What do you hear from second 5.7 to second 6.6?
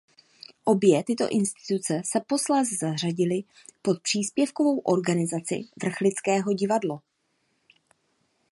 Vrchlického